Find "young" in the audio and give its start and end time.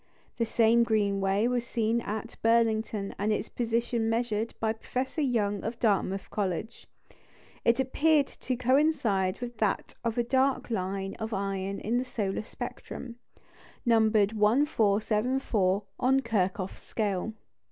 5.21-5.63